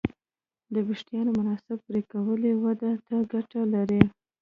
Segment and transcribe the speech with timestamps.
[0.73, 4.01] د وېښتیانو مناسب پرېکول یې ودې ته ګټه لري.